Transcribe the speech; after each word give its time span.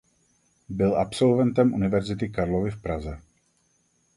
Byl 0.69 0.97
absolventem 0.97 1.73
Univerzity 1.73 2.29
Karlovy 2.29 2.71
v 2.71 2.81
Praze. 2.81 3.21